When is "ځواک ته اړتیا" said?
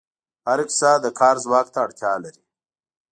1.43-2.13